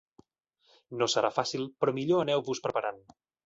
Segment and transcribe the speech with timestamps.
[1.03, 3.03] No serà fàcil però millor aneu-vos preparant.